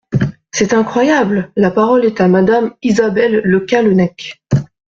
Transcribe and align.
C’est 0.51 0.73
incroyable! 0.73 1.51
La 1.55 1.69
parole 1.69 2.05
est 2.05 2.19
à 2.21 2.27
Madame 2.27 2.73
Isabelle 2.81 3.39
Le 3.45 3.59
Callennec. 3.59 4.41